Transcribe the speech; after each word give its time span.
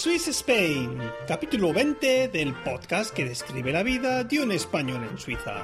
Swiss 0.00 0.28
Spain, 0.28 0.98
capítulo 1.28 1.74
20 1.74 2.28
del 2.28 2.54
podcast 2.54 3.14
que 3.14 3.26
describe 3.26 3.70
la 3.70 3.82
vida 3.82 4.24
de 4.24 4.40
un 4.40 4.50
español 4.50 5.04
en 5.04 5.18
Suiza. 5.18 5.62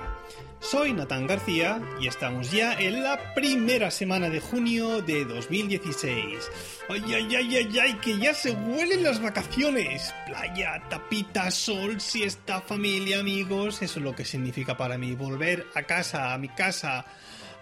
Soy 0.60 0.92
Natán 0.92 1.26
García 1.26 1.80
y 1.98 2.06
estamos 2.06 2.52
ya 2.52 2.74
en 2.74 3.02
la 3.02 3.32
primera 3.32 3.90
semana 3.90 4.28
de 4.28 4.40
junio 4.40 5.00
de 5.00 5.24
2016. 5.24 6.50
¡Ay, 6.90 7.02
ay, 7.14 7.34
ay, 7.34 7.56
ay, 7.56 7.78
ay! 7.78 7.94
¡Que 7.94 8.18
ya 8.18 8.34
se 8.34 8.50
huelen 8.50 9.04
las 9.04 9.22
vacaciones! 9.22 10.14
Playa, 10.26 10.82
tapita, 10.90 11.50
sol, 11.50 11.98
siesta, 11.98 12.60
familia, 12.60 13.20
amigos. 13.20 13.80
Eso 13.80 14.00
es 14.00 14.04
lo 14.04 14.14
que 14.14 14.26
significa 14.26 14.76
para 14.76 14.98
mí 14.98 15.14
volver 15.14 15.66
a 15.74 15.84
casa, 15.84 16.34
a 16.34 16.38
mi 16.38 16.50
casa, 16.50 17.06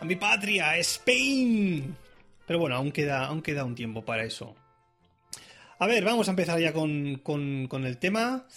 a 0.01 0.05
mi 0.05 0.17
patria, 0.17 0.77
Spain. 0.79 1.97
Pero 2.49 2.59
bueno, 2.59 2.75
aún 2.75 2.91
queda, 2.91 3.27
aún 3.27 3.43
queda 3.43 3.65
un 3.65 3.77
tiempo 3.77 4.05
para 4.05 4.25
eso. 4.25 4.57
A 5.85 5.87
ver, 5.87 6.03
vamos 6.03 6.29
a 6.29 6.31
empezar 6.31 6.59
ya 6.59 6.73
con, 6.73 7.17
con, 7.17 7.85
el 7.85 7.99
tema. 7.99 8.49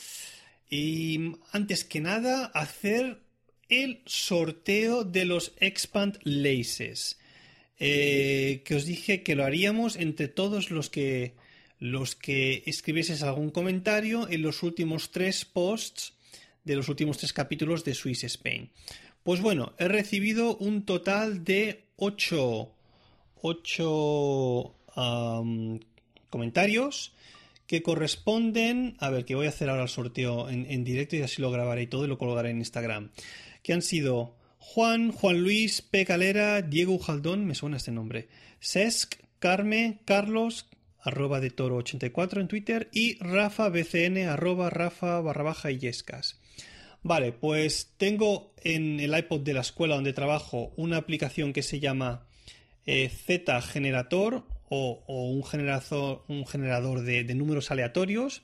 Y 0.69 1.33
antes 1.51 1.83
que 1.83 1.99
nada, 1.99 2.45
hacer 2.45 3.19
el 3.67 3.99
sorteo 4.05 5.03
de 5.03 5.25
los 5.25 5.51
Expand 5.59 6.19
Laces. 6.23 7.19
Eh, 7.79 8.61
que 8.63 8.75
os 8.75 8.85
dije 8.85 9.23
que 9.23 9.35
lo 9.35 9.43
haríamos 9.43 9.97
entre 9.97 10.29
todos 10.29 10.71
los 10.71 10.89
que 10.89 11.33
los 11.79 12.15
que 12.15 12.63
escribieses 12.65 13.23
algún 13.23 13.49
comentario 13.49 14.29
en 14.29 14.41
los 14.41 14.63
últimos 14.63 15.11
tres 15.11 15.43
posts 15.43 16.13
de 16.63 16.77
los 16.77 16.87
últimos 16.87 17.17
tres 17.17 17.33
capítulos 17.33 17.83
de 17.83 17.93
Swiss 17.93 18.23
Spain. 18.23 18.71
Pues 19.23 19.41
bueno, 19.41 19.73
he 19.79 19.89
recibido 19.89 20.55
un 20.55 20.85
total 20.85 21.43
de 21.43 21.87
8 21.97 22.71
ocho 23.41 24.75
comentarios 26.29 27.13
que 27.67 27.83
corresponden, 27.83 28.95
a 28.99 29.09
ver, 29.09 29.25
que 29.25 29.35
voy 29.35 29.45
a 29.45 29.49
hacer 29.49 29.69
ahora 29.69 29.83
el 29.83 29.89
sorteo 29.89 30.49
en, 30.49 30.83
directo 30.83 31.17
y 31.17 31.21
así 31.21 31.41
lo 31.41 31.51
grabaré 31.51 31.83
y 31.83 31.87
todo 31.87 32.05
y 32.05 32.07
lo 32.07 32.17
colgaré 32.17 32.49
en 32.49 32.59
Instagram, 32.59 33.11
que 33.61 33.73
han 33.73 33.81
sido 33.81 34.35
Juan, 34.57 35.11
Juan 35.11 35.41
Luis, 35.43 35.81
P. 35.81 36.05
Calera, 36.05 36.61
Diego 36.61 36.93
Ujaldón, 36.93 37.45
me 37.45 37.55
suena 37.55 37.77
este 37.77 37.91
nombre, 37.91 38.29
Sesc, 38.61 39.15
Carme, 39.39 39.99
Carlos, 40.05 40.69
arroba 41.01 41.39
de 41.39 41.51
toro 41.51 41.77
84 41.77 42.41
en 42.41 42.47
Twitter 42.47 42.89
y 42.93 43.17
Rafa 43.19 43.69
BCN, 43.69 44.27
arroba 44.27 44.69
Rafa 44.69 45.19
barra 45.21 45.43
baja 45.43 45.71
y 45.71 45.77
yescas. 45.77 46.39
Vale, 47.03 47.31
pues 47.31 47.93
tengo 47.97 48.53
en 48.63 48.99
el 48.99 49.17
iPod 49.17 49.41
de 49.41 49.53
la 49.53 49.61
escuela 49.61 49.95
donde 49.95 50.13
trabajo 50.13 50.73
una 50.75 50.97
aplicación 50.97 51.53
que 51.53 51.63
se 51.63 51.79
llama 51.79 52.27
eh, 52.85 53.09
Z 53.09 53.61
generator 53.61 54.43
o, 54.69 55.03
un, 55.07 55.43
generador, 55.43 57.01
de, 57.01 57.23
números 57.35 57.71
aleatorios 57.71 58.43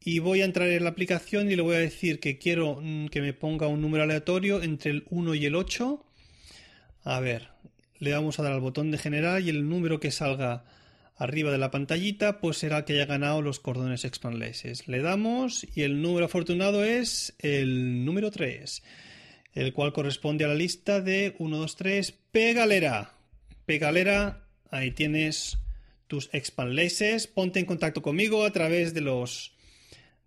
y 0.00 0.18
voy 0.18 0.42
a 0.42 0.44
entrar 0.44 0.68
en 0.68 0.84
la 0.84 0.90
aplicación 0.90 1.50
y 1.50 1.56
le 1.56 1.62
voy 1.62 1.76
a 1.76 1.80
decir 1.80 2.20
que 2.20 2.38
quiero 2.38 2.80
mm, 2.80 3.08
que 3.08 3.20
me 3.20 3.32
ponga 3.32 3.66
un 3.66 3.80
número 3.80 4.04
aleatorio 4.04 4.62
entre 4.62 4.90
el 4.90 5.04
1 5.10 5.34
y 5.34 5.46
el 5.46 5.54
8. 5.54 6.04
A 7.04 7.20
ver, 7.20 7.48
le 7.98 8.12
vamos 8.12 8.38
a 8.38 8.42
dar 8.42 8.52
al 8.52 8.60
botón 8.60 8.90
de 8.90 8.98
generar 8.98 9.40
y 9.42 9.48
el 9.48 9.68
número 9.68 10.00
que 10.00 10.10
salga 10.10 10.64
arriba 11.16 11.52
de 11.52 11.58
la 11.58 11.70
pantallita 11.70 12.40
pues 12.40 12.58
será 12.58 12.78
el 12.78 12.84
que 12.84 12.94
haya 12.94 13.06
ganado 13.06 13.42
los 13.42 13.60
cordones 13.60 14.04
expanleses. 14.04 14.88
Le 14.88 15.02
damos 15.02 15.66
y 15.74 15.82
el 15.82 16.02
número 16.02 16.26
afortunado 16.26 16.84
es 16.84 17.34
el 17.38 18.04
número 18.04 18.30
3, 18.30 18.82
el 19.54 19.72
cual 19.72 19.92
corresponde 19.92 20.44
a 20.44 20.48
la 20.48 20.54
lista 20.54 21.00
de 21.00 21.34
1, 21.38 21.56
2, 21.56 21.76
3, 21.76 22.12
Pegalera. 22.32 23.14
Pegalera, 23.66 24.42
ahí 24.72 24.90
tienes 24.90 25.58
tus 26.08 26.28
expanlaces. 26.32 27.26
Ponte 27.28 27.60
en 27.60 27.66
contacto 27.66 28.02
conmigo 28.02 28.44
a 28.44 28.50
través 28.50 28.94
de 28.94 29.02
los 29.02 29.52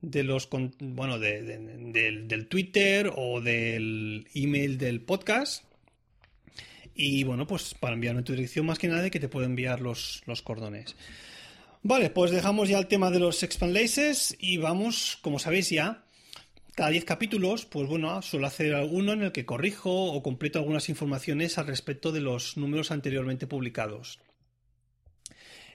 de 0.02 0.24
los 0.24 0.48
bueno 0.80 1.18
del, 1.20 2.48
Twitter 2.48 3.12
o 3.16 3.42
del 3.42 4.28
email 4.36 4.78
del 4.78 5.02
podcast 5.02 5.64
y 6.94 7.24
bueno 7.24 7.48
pues 7.48 7.74
para 7.74 7.96
enviarme 7.96 8.22
tu 8.22 8.34
dirección 8.34 8.68
más 8.68 8.78
que 8.78 8.88
nada 8.88 9.10
que 9.10 9.20
te 9.20 9.30
puedo 9.30 9.48
enviar 9.48 9.82
los, 9.82 10.22
los 10.28 10.44
cordones 10.44 10.96
vale 11.82 12.12
pues 12.12 12.30
dejamos 12.30 12.70
ya 12.70 12.78
el 12.78 12.86
tema 12.86 13.10
de 13.10 13.20
los 13.20 13.42
expanlaces 13.42 14.38
y 14.40 14.58
vamos 14.58 15.18
como 15.24 15.40
sabéis 15.40 15.72
ya 15.72 16.06
cada 16.76 16.90
10 16.90 17.06
capítulos, 17.06 17.66
pues 17.66 17.88
bueno, 17.88 18.22
suelo 18.22 18.48
hacer 18.48 18.76
alguno 18.76 19.14
en 19.14 19.22
el 19.22 19.32
que 19.32 19.46
corrijo 19.46 20.12
o 20.12 20.22
completo 20.22 20.60
algunas 20.60 20.90
informaciones 20.90 21.58
al 21.58 21.68
respecto 21.68 22.12
de 22.12 22.20
los 22.20 22.58
números 22.58 22.92
anteriormente 22.92 23.48
publicados. 23.48 24.20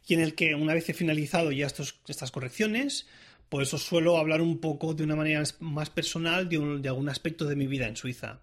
Y 0.06 0.14
en 0.14 0.20
el 0.20 0.34
que, 0.34 0.54
una 0.54 0.74
vez 0.74 0.88
he 0.88 0.94
finalizado 0.94 1.52
ya 1.52 1.66
estas 1.66 2.30
correcciones, 2.30 3.06
pues 3.48 3.74
os 3.74 3.82
suelo 3.82 4.16
hablar 4.16 4.40
un 4.40 4.58
poco 4.58 4.94
de 4.94 5.02
una 5.02 5.16
manera 5.16 5.42
más 5.58 5.90
personal 5.90 6.48
de, 6.48 6.88
algún 6.88 7.08
aspecto 7.08 7.46
de 7.46 7.56
mi 7.56 7.66
vida 7.66 7.86
en 7.86 7.96
Suiza. 7.96 8.40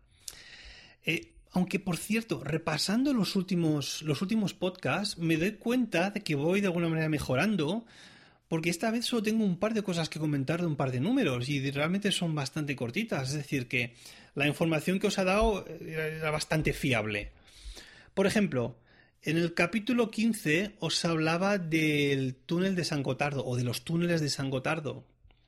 Eh, 1.06 1.32
aunque, 1.52 1.80
por 1.80 1.98
cierto, 1.98 2.44
repasando 2.44 3.14
los 3.14 3.36
últimos, 3.36 4.02
los 4.02 4.22
últimos 4.22 4.54
podcasts, 4.54 5.18
me 5.18 5.38
doy 5.38 5.54
cuenta 5.54 6.12
de 6.12 6.22
que 6.22 6.36
voy 6.36 6.62
de 6.62 6.68
alguna 6.68 6.90
manera 6.90 7.10
mejorando 7.10 7.86
porque 8.48 8.70
esta 8.70 8.92
vez 8.92 9.06
solo 9.06 9.24
tengo 9.24 9.44
un 9.44 9.58
par 9.58 9.74
de 9.74 9.82
cosas 9.82 10.10
que 10.10 10.20
comentar 10.20 10.62
de 10.62 10.68
un 10.68 10.76
par 10.76 10.92
de 10.92 11.00
números 11.00 11.50
y 11.50 11.70
realmente 11.72 12.12
son 12.12 12.34
bastante 12.34 12.76
cortitas, 12.76 13.30
es 13.30 13.36
decir, 13.36 13.68
que 13.68 13.94
la 14.36 14.48
información 14.48 15.00
que 15.00 15.08
os 15.08 15.18
ha 15.20 15.26
dado 15.26 15.66
era 15.68 16.32
bastante 16.32 16.74
fiable. 16.74 17.32
Por 18.14 18.26
ejemplo, 18.26 18.78
en 19.28 19.36
el 19.36 19.54
capítulo 19.54 20.10
15 20.10 20.78
os 20.80 21.04
hablaba 21.04 21.58
del 21.58 22.34
túnel 22.34 22.78
de 22.78 22.86
San 22.86 23.04
Gotardo 23.04 23.46
o 23.46 23.58
de 23.58 23.66
los 23.66 23.84
túneles 23.84 24.22
de 24.22 24.30
San 24.30 24.50
Gotardo. 24.50 25.04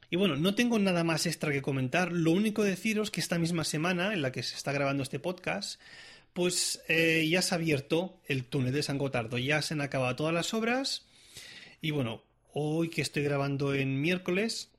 Y 0.09 0.17
bueno, 0.17 0.35
no 0.35 0.53
tengo 0.53 0.77
nada 0.79 1.05
más 1.05 1.25
extra 1.25 1.53
que 1.53 1.61
comentar, 1.61 2.11
lo 2.11 2.31
único 2.31 2.61
deciros 2.65 3.09
que 3.09 3.21
esta 3.21 3.39
misma 3.39 3.63
semana 3.63 4.13
en 4.13 4.21
la 4.21 4.33
que 4.33 4.43
se 4.43 4.57
está 4.57 4.73
grabando 4.73 5.01
este 5.01 5.19
podcast, 5.19 5.79
pues 6.33 6.81
eh, 6.89 7.25
ya 7.31 7.41
se 7.41 7.55
ha 7.55 7.57
abierto 7.57 8.19
el 8.25 8.43
túnel 8.43 8.73
de 8.73 8.83
San 8.83 8.97
Gotardo, 8.97 9.37
ya 9.37 9.61
se 9.61 9.75
han 9.75 9.81
acabado 9.81 10.13
todas 10.17 10.33
las 10.33 10.53
obras. 10.53 11.05
Y 11.79 11.91
bueno, 11.91 12.21
hoy 12.51 12.89
que 12.89 13.01
estoy 13.01 13.23
grabando 13.23 13.73
en 13.73 14.01
miércoles, 14.01 14.71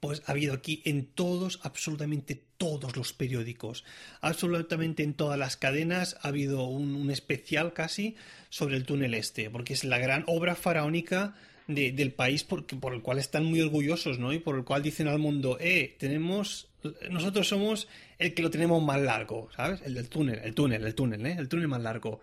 pues 0.00 0.22
ha 0.26 0.32
habido 0.32 0.52
aquí 0.52 0.82
en 0.84 1.06
todos, 1.06 1.60
absolutamente 1.62 2.44
todos 2.58 2.96
los 2.96 3.12
periódicos, 3.12 3.84
absolutamente 4.20 5.02
en 5.02 5.14
todas 5.14 5.38
las 5.38 5.56
cadenas 5.56 6.16
ha 6.22 6.28
habido 6.28 6.64
un, 6.64 7.10
especial 7.10 7.72
casi 7.72 8.16
sobre 8.48 8.76
el 8.76 8.84
túnel 8.84 9.14
este, 9.14 9.50
porque 9.50 9.74
es 9.74 9.84
la 9.84 9.98
gran 9.98 10.24
obra 10.26 10.54
faraónica 10.54 11.34
del 11.66 12.12
país 12.12 12.44
por, 12.44 12.64
el 12.70 13.02
cual 13.02 13.18
están 13.18 13.44
muy 13.44 13.60
orgullosos, 13.60 14.18
¿no? 14.18 14.32
Y 14.32 14.38
por 14.38 14.56
el 14.56 14.64
cual 14.64 14.82
dicen 14.82 15.08
al 15.08 15.18
mundo, 15.18 15.58
eh, 15.60 15.96
tenemos, 15.98 16.68
nosotros 17.10 17.48
somos 17.48 17.88
el 18.18 18.34
que 18.34 18.42
lo 18.42 18.50
tenemos 18.50 18.82
más 18.82 19.00
largo, 19.00 19.48
¿sabes? 19.56 19.80
El 19.84 19.94
del 19.94 20.08
túnel, 20.08 20.40
el 20.44 20.54
túnel, 20.54 20.84
el 20.84 20.94
túnel, 20.94 21.26
¿eh? 21.26 21.36
El 21.36 21.48
túnel 21.48 21.66
más 21.66 21.82
largo. 21.82 22.20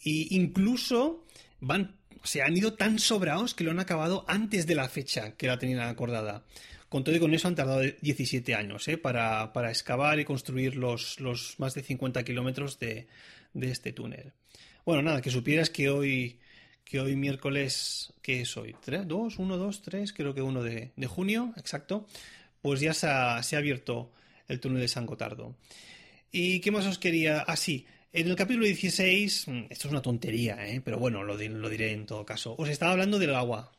Y 0.00 0.36
incluso 0.36 1.24
se 2.22 2.42
han 2.42 2.56
ido 2.56 2.74
tan 2.74 2.98
sobrados 2.98 3.54
que 3.54 3.64
lo 3.64 3.70
han 3.70 3.80
acabado 3.80 4.24
antes 4.28 4.66
de 4.66 4.74
la 4.74 4.88
fecha 4.88 5.32
que 5.32 5.46
la 5.46 5.58
tenían 5.58 5.80
acordada. 5.80 6.44
Con 6.88 7.04
todo 7.04 7.14
y 7.14 7.18
con 7.20 7.34
eso 7.34 7.48
han 7.48 7.54
tardado 7.54 7.82
17 7.82 8.54
años 8.54 8.88
¿eh? 8.88 8.96
para, 8.96 9.52
excavar 9.68 10.20
y 10.20 10.24
construir 10.24 10.76
los, 10.76 11.20
los 11.20 11.58
más 11.58 11.74
de 11.74 11.82
50 11.82 12.24
kilómetros 12.24 12.78
de, 12.78 13.08
este 13.60 13.92
túnel. 13.92 14.32
Bueno, 14.86 15.02
nada, 15.02 15.20
que 15.20 15.30
supieras 15.30 15.68
que 15.68 15.90
hoy, 15.90 16.40
que 16.84 17.00
hoy 17.00 17.14
miércoles, 17.14 18.14
¿qué 18.22 18.40
es 18.40 18.56
hoy? 18.56 18.74
¿3? 18.86 19.06
¿2? 19.06 19.36
¿1, 19.36 19.56
2, 19.56 19.82
3? 19.82 20.12
Creo 20.14 20.34
que 20.34 20.40
1 20.40 20.62
de, 20.62 20.92
junio, 21.06 21.52
exacto. 21.58 22.06
Pues 22.62 22.80
ya 22.80 22.94
se 22.94 23.06
ha, 23.06 23.36
abierto 23.36 24.10
el 24.48 24.58
túnel 24.58 24.80
de 24.80 24.88
San 24.88 25.04
Gotardo. 25.04 25.56
¿Y 26.32 26.60
qué 26.60 26.70
más 26.70 26.86
os 26.86 26.98
quería? 26.98 27.40
Ah, 27.40 27.56
sí. 27.56 27.86
En 28.10 28.28
el 28.28 28.36
capítulo 28.36 28.64
16, 28.64 29.48
mm, 29.48 29.58
esto 29.68 29.88
es 29.88 29.92
una 29.92 30.00
tontería, 30.00 30.66
¿eh? 30.66 30.80
pero 30.82 30.98
bueno, 30.98 31.22
lo, 31.22 31.36
diré 31.36 31.92
en 31.92 32.06
todo 32.06 32.24
caso. 32.24 32.54
Os 32.56 32.70
estaba 32.70 32.92
hablando 32.92 33.18
del 33.18 33.34
agua. 33.34 33.70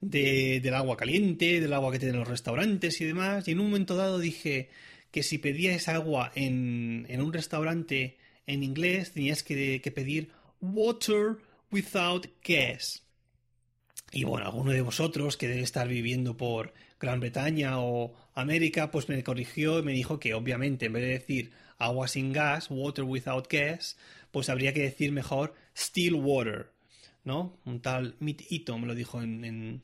Del 0.00 0.74
agua 0.74 0.96
caliente, 0.96 1.60
del 1.60 1.72
agua 1.72 1.92
que 1.92 1.98
tienen 1.98 2.18
los 2.18 2.28
restaurantes 2.28 3.00
y 3.00 3.04
demás. 3.04 3.48
Y 3.48 3.52
en 3.52 3.60
un 3.60 3.66
momento 3.66 3.96
dado 3.96 4.18
dije 4.18 4.70
que 5.10 5.22
si 5.22 5.38
pedías 5.38 5.88
agua 5.88 6.32
en, 6.34 7.06
un 7.20 7.32
restaurante 7.32 8.18
en 8.46 8.62
inglés, 8.62 9.12
tenías 9.12 9.42
que, 9.42 9.80
que 9.80 9.90
pedir 9.90 10.30
water 10.60 11.36
without 11.70 12.26
gas. 12.44 13.02
Y 14.10 14.24
bueno, 14.24 14.46
alguno 14.46 14.72
de 14.72 14.80
vosotros 14.80 15.36
que 15.36 15.48
debe 15.48 15.62
estar 15.62 15.86
viviendo 15.86 16.36
por 16.36 16.72
Gran 16.98 17.20
Bretaña 17.20 17.78
o 17.80 18.14
América, 18.34 18.90
pues 18.90 19.08
me 19.08 19.22
corrigió 19.22 19.78
y 19.78 19.82
me 19.82 19.92
dijo 19.92 20.18
que 20.18 20.34
obviamente 20.34 20.86
en 20.86 20.94
vez 20.94 21.02
de 21.02 21.10
decir 21.10 21.50
agua 21.76 22.08
sin 22.08 22.32
gas, 22.32 22.68
water 22.70 23.04
without 23.04 23.48
gas, 23.50 23.96
pues 24.30 24.48
habría 24.48 24.72
que 24.72 24.82
decir 24.82 25.12
mejor 25.12 25.54
still 25.76 26.14
water, 26.14 26.70
¿no? 27.24 27.58
Un 27.64 27.80
tal 27.80 28.16
Mit 28.20 28.42
me 28.50 28.86
lo 28.86 28.94
dijo 28.94 29.22
en, 29.22 29.82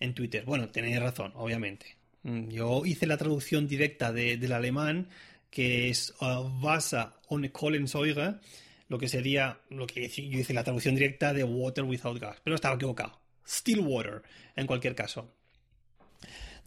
en, 0.00 0.14
Twitter. 0.14 0.44
Bueno, 0.44 0.68
tenéis 0.68 1.00
razón, 1.00 1.32
obviamente. 1.34 1.96
Mm, 2.22 2.48
yo 2.48 2.84
hice 2.84 3.06
la 3.06 3.16
traducción 3.16 3.66
directa 3.66 4.12
del 4.12 4.52
alemán, 4.52 5.08
que 5.50 5.88
es 5.88 6.14
uh, 6.20 6.48
Wasser 6.62 7.08
ohne 7.28 7.50
Kohlensäure, 7.50 8.36
lo 8.88 8.98
que 8.98 9.08
sería, 9.08 9.60
lo 9.70 9.86
que 9.86 10.08
yo 10.08 10.38
hice 10.38 10.54
la 10.54 10.64
traducción 10.64 10.94
directa 10.94 11.32
de 11.32 11.44
water 11.44 11.84
without 11.84 12.18
gas, 12.18 12.38
pero 12.42 12.56
estaba 12.56 12.76
equivocado. 12.76 13.20
Still 13.46 13.80
water, 13.80 14.22
en 14.56 14.66
cualquier 14.66 14.94
caso. 14.94 15.32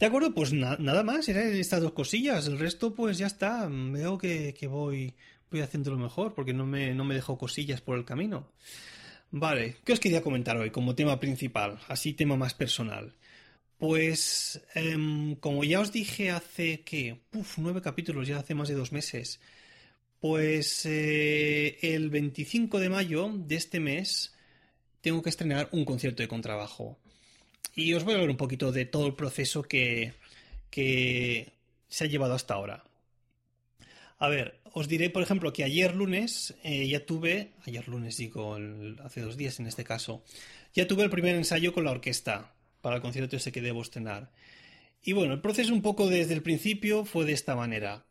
De 0.02 0.06
acuerdo, 0.06 0.34
pues 0.34 0.52
nada 0.52 1.02
más, 1.04 1.28
eran 1.28 1.54
estas 1.54 1.80
dos 1.80 1.92
cosillas. 1.92 2.48
El 2.48 2.58
resto, 2.58 2.92
pues 2.92 3.18
ya 3.18 3.28
está. 3.28 3.68
Veo 3.70 4.18
que, 4.18 4.52
voy, 4.68 5.14
voy 5.48 5.60
haciéndolo 5.60 5.96
mejor 5.96 6.34
porque 6.34 6.52
no 6.52 6.66
me, 6.66 6.92
no 6.92 7.04
me 7.04 7.14
dejo 7.14 7.38
cosillas 7.38 7.80
por 7.80 7.96
el 7.96 8.04
camino. 8.04 8.50
Vale, 9.34 9.76
¿qué 9.84 9.94
os 9.94 10.00
quería 10.00 10.22
comentar 10.22 10.58
hoy 10.58 10.70
como 10.70 10.94
tema 10.94 11.18
principal? 11.18 11.80
Así 11.88 12.12
tema 12.12 12.36
más 12.36 12.52
personal. 12.52 13.14
Pues, 13.78 14.60
em, 14.74 15.36
como 15.36 15.64
ya 15.64 15.80
os 15.80 15.90
dije 15.90 16.30
hace, 16.30 16.82
¿qué? 16.82 17.22
Uf, 17.32 17.56
nueve 17.58 17.80
capítulos, 17.80 18.28
ya 18.28 18.38
hace 18.38 18.54
más 18.54 18.68
de 18.68 18.74
dos 18.74 18.92
meses. 18.92 19.40
Pues 20.20 20.84
eh, 20.86 21.78
el 21.82 22.10
25 22.10 22.78
de 22.78 22.90
mayo 22.90 23.30
de 23.34 23.56
este 23.56 23.80
mes 23.80 24.34
tengo 25.00 25.22
que 25.22 25.30
estrenar 25.30 25.68
un 25.72 25.84
concierto 25.86 26.22
de 26.22 26.28
contrabajo. 26.28 26.98
Y 27.74 27.94
os 27.94 28.04
voy 28.04 28.12
a 28.12 28.16
hablar 28.16 28.30
un 28.30 28.36
poquito 28.36 28.70
de 28.70 28.84
todo 28.84 29.06
el 29.06 29.14
proceso 29.14 29.62
que, 29.62 30.12
se 30.70 32.04
ha 32.04 32.06
llevado 32.06 32.34
hasta 32.34 32.54
ahora. 32.54 32.84
A 34.22 34.28
ver, 34.28 34.60
os 34.72 34.86
diré, 34.86 35.10
por 35.10 35.20
ejemplo, 35.24 35.52
que 35.52 35.64
ayer 35.64 35.96
lunes 35.96 36.54
eh, 36.62 36.86
ya 36.86 37.04
tuve, 37.04 37.54
ayer 37.66 37.88
lunes 37.88 38.16
digo, 38.16 38.56
hace 39.02 39.20
dos 39.20 39.36
días 39.36 39.58
en 39.58 39.66
este 39.66 39.82
caso, 39.82 40.22
ya 40.72 40.86
tuve 40.86 41.02
el 41.02 41.10
primer 41.10 41.34
ensayo 41.34 41.72
con 41.72 41.82
la 41.82 41.90
orquesta 41.90 42.54
para 42.82 42.94
el 42.94 43.02
concierto 43.02 43.34
ese 43.34 43.50
que 43.50 43.60
debo 43.60 43.82
estrenar. 43.82 44.30
Y 45.02 45.12
bueno, 45.12 45.34
el 45.34 45.40
proceso 45.40 45.74
un 45.74 45.82
poco 45.82 46.08
desde 46.08 46.34
el 46.34 46.42
principio 46.44 47.04
fue 47.04 47.24
de 47.24 47.32
esta 47.32 47.56
manera. 47.56 48.06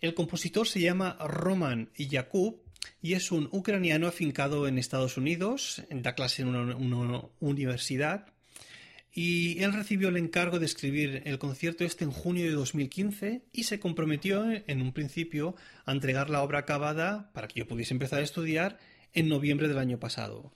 El 0.00 0.14
compositor 0.14 0.68
se 0.68 0.78
llama 0.78 1.18
Roman 1.26 1.90
Yakub 1.96 2.62
y 3.02 3.14
es 3.14 3.32
un 3.32 3.48
ucraniano 3.50 4.06
afincado 4.06 4.68
en 4.68 4.78
Estados 4.78 5.16
Unidos, 5.16 5.82
da 5.90 6.14
clase 6.14 6.42
en 6.42 6.50
una 6.54 7.22
universidad 7.40 8.32
y 9.12 9.62
él 9.62 9.72
recibió 9.72 10.08
el 10.08 10.16
encargo 10.16 10.58
de 10.58 10.66
escribir 10.66 11.22
el 11.24 11.38
concierto 11.38 11.84
este 11.84 12.04
en 12.04 12.10
junio 12.10 12.44
de 12.44 12.52
2015 12.52 13.42
y 13.52 13.64
se 13.64 13.80
comprometió 13.80 14.44
en 14.50 14.82
un 14.82 14.92
principio 14.92 15.56
a 15.86 15.92
entregar 15.92 16.30
la 16.30 16.42
obra 16.42 16.60
acabada 16.60 17.32
para 17.32 17.48
que 17.48 17.60
yo 17.60 17.66
pudiese 17.66 17.94
empezar 17.94 18.20
a 18.20 18.24
estudiar 18.24 18.78
en 19.14 19.28
noviembre 19.28 19.68
del 19.68 19.78
año 19.78 19.98
pasado. 19.98 20.52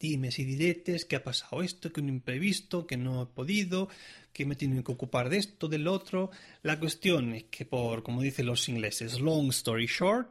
Dime 0.00 0.30
si 0.30 0.44
diretes, 0.44 1.04
que 1.04 1.16
ha 1.16 1.24
pasado 1.24 1.60
esto, 1.62 1.92
que 1.92 2.00
un 2.00 2.08
imprevisto, 2.08 2.86
que 2.86 2.96
no 2.96 3.22
he 3.22 3.26
podido, 3.26 3.88
que 4.32 4.46
me 4.46 4.54
tienen 4.54 4.84
que 4.84 4.92
ocupar 4.92 5.28
de 5.28 5.38
esto, 5.38 5.66
del 5.66 5.88
otro. 5.88 6.30
La 6.62 6.78
cuestión 6.78 7.34
es 7.34 7.44
que 7.44 7.64
por, 7.64 8.04
como 8.04 8.22
dicen 8.22 8.46
los 8.46 8.68
ingleses, 8.68 9.20
long 9.20 9.48
story 9.48 9.86
short, 9.86 10.30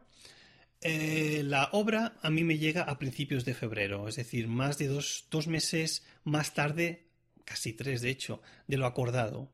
eh, 0.82 1.42
la 1.44 1.70
obra 1.72 2.18
a 2.22 2.30
mí 2.30 2.44
me 2.44 2.58
llega 2.58 2.84
a 2.84 3.00
principios 3.00 3.46
de 3.46 3.54
febrero, 3.54 4.08
es 4.08 4.16
decir, 4.16 4.48
más 4.48 4.78
de 4.78 4.88
dos, 4.88 5.48
meses 5.48 6.06
más 6.24 6.54
tarde, 6.54 7.08
casi 7.46 7.74
tres 7.74 8.02
de 8.02 8.10
hecho, 8.10 8.42
de 8.68 8.78
lo 8.78 8.86
acordado. 8.86 9.52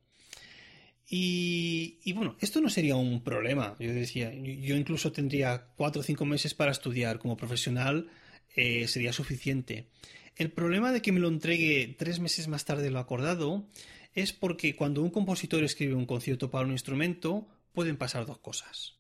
Y, 1.16 2.12
bueno, 2.14 2.38
esto 2.40 2.60
no 2.60 2.70
sería 2.70 2.96
un 2.96 3.24
problema. 3.24 3.75
Yo 3.80 3.94
decía, 3.94 4.34
yo 4.34 4.75
incluso 4.75 5.12
tendría 5.12 5.68
cuatro 5.75 6.02
o 6.02 6.04
cinco 6.04 6.25
meses 6.25 6.56
para 6.56 6.72
estudiar 6.72 7.20
como 7.20 7.38
profesional, 7.38 8.10
eh, 8.56 8.88
sería 8.88 9.14
suficiente. 9.14 9.90
El 10.36 10.52
problema 10.52 10.92
de 10.92 11.02
que 11.02 11.12
me 11.12 11.20
lo 11.20 11.28
entregue 11.28 11.96
tres 12.00 12.20
meses 12.20 12.48
más 12.48 12.66
tarde 12.66 12.84
de 12.84 12.92
lo 12.92 13.00
acordado 13.00 13.68
es 14.16 14.34
porque 14.34 14.75
cuando 14.75 15.04
un 15.04 15.12
compositor 15.12 15.64
escribe 15.64 15.94
un 15.94 16.08
concierto 16.08 16.50
para 16.50 16.66
un 16.66 16.72
instrumento, 16.72 17.48
pueden 17.74 17.98
pasar 17.98 18.25
dos 18.25 18.40
cosas. 18.40 18.96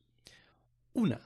Una, 0.93 1.21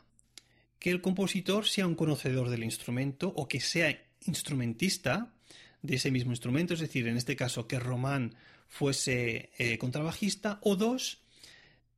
que 0.79 0.91
el 0.91 1.01
compositor 1.01 1.67
sea 1.67 1.87
un 1.87 1.95
conocedor 1.95 2.49
del 2.49 2.63
instrumento 2.63 3.33
o 3.35 3.47
que 3.47 3.59
sea 3.59 3.99
instrumentista 4.25 5.33
de 5.81 5.95
ese 5.95 6.11
mismo 6.11 6.31
instrumento, 6.31 6.73
es 6.73 6.79
decir, 6.79 7.07
en 7.07 7.17
este 7.17 7.35
caso 7.35 7.67
que 7.67 7.79
Román 7.79 8.35
fuese 8.67 9.51
eh, 9.57 9.77
contrabajista, 9.77 10.59
o 10.61 10.75
dos, 10.75 11.19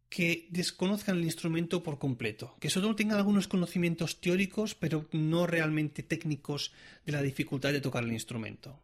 que 0.09 0.47
desconozcan 0.49 1.17
el 1.17 1.23
instrumento 1.23 1.83
por 1.83 1.99
completo, 1.99 2.55
que 2.59 2.69
solo 2.69 2.95
tengan 2.95 3.17
algunos 3.17 3.47
conocimientos 3.47 4.19
teóricos, 4.19 4.75
pero 4.75 5.07
no 5.11 5.45
realmente 5.45 6.03
técnicos 6.03 6.73
de 7.05 7.11
la 7.11 7.21
dificultad 7.21 7.71
de 7.71 7.81
tocar 7.81 8.03
el 8.03 8.13
instrumento. 8.13 8.79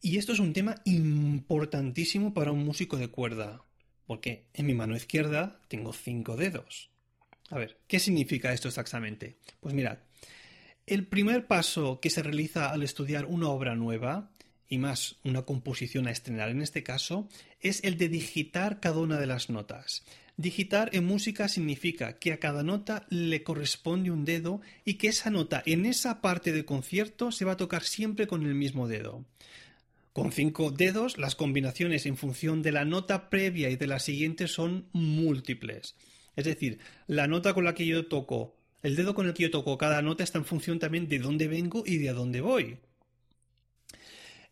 Y 0.00 0.18
esto 0.18 0.32
es 0.32 0.38
un 0.38 0.52
tema 0.52 0.76
importantísimo 0.84 2.34
para 2.34 2.52
un 2.52 2.64
músico 2.64 2.96
de 2.96 3.08
cuerda, 3.08 3.64
porque 4.06 4.46
en 4.54 4.66
mi 4.66 4.74
mano 4.74 4.96
izquierda 4.96 5.60
tengo 5.68 5.92
cinco 5.92 6.36
dedos. 6.36 6.91
A 7.52 7.58
ver, 7.58 7.76
¿qué 7.86 8.00
significa 8.00 8.50
esto 8.50 8.68
exactamente? 8.68 9.36
Pues 9.60 9.74
mirad, 9.74 9.98
el 10.86 11.06
primer 11.06 11.46
paso 11.46 12.00
que 12.00 12.08
se 12.08 12.22
realiza 12.22 12.70
al 12.70 12.82
estudiar 12.82 13.26
una 13.26 13.50
obra 13.50 13.74
nueva, 13.76 14.30
y 14.70 14.78
más 14.78 15.16
una 15.22 15.42
composición 15.42 16.06
a 16.06 16.12
estrenar 16.12 16.48
en 16.48 16.62
este 16.62 16.82
caso, 16.82 17.28
es 17.60 17.84
el 17.84 17.98
de 17.98 18.08
digitar 18.08 18.80
cada 18.80 19.00
una 19.00 19.20
de 19.20 19.26
las 19.26 19.50
notas. 19.50 20.02
Digitar 20.38 20.88
en 20.94 21.04
música 21.04 21.46
significa 21.48 22.18
que 22.18 22.32
a 22.32 22.40
cada 22.40 22.62
nota 22.62 23.04
le 23.10 23.42
corresponde 23.42 24.10
un 24.10 24.24
dedo 24.24 24.62
y 24.86 24.94
que 24.94 25.08
esa 25.08 25.28
nota 25.28 25.62
en 25.66 25.84
esa 25.84 26.22
parte 26.22 26.52
del 26.52 26.64
concierto 26.64 27.32
se 27.32 27.44
va 27.44 27.52
a 27.52 27.56
tocar 27.58 27.82
siempre 27.82 28.26
con 28.26 28.46
el 28.46 28.54
mismo 28.54 28.88
dedo. 28.88 29.26
Con 30.14 30.32
cinco 30.32 30.70
dedos, 30.70 31.18
las 31.18 31.34
combinaciones 31.34 32.06
en 32.06 32.16
función 32.16 32.62
de 32.62 32.72
la 32.72 32.86
nota 32.86 33.28
previa 33.28 33.68
y 33.68 33.76
de 33.76 33.86
la 33.86 33.98
siguiente 33.98 34.48
son 34.48 34.86
múltiples. 34.92 35.96
Es 36.36 36.44
decir, 36.44 36.78
la 37.06 37.26
nota 37.26 37.54
con 37.54 37.64
la 37.64 37.74
que 37.74 37.86
yo 37.86 38.06
toco, 38.06 38.54
el 38.82 38.96
dedo 38.96 39.14
con 39.14 39.26
el 39.26 39.34
que 39.34 39.44
yo 39.44 39.50
toco 39.50 39.78
cada 39.78 40.02
nota 40.02 40.24
está 40.24 40.38
en 40.38 40.44
función 40.44 40.78
también 40.78 41.08
de 41.08 41.18
dónde 41.18 41.48
vengo 41.48 41.84
y 41.86 41.98
de 41.98 42.08
a 42.08 42.14
dónde 42.14 42.40
voy. 42.40 42.78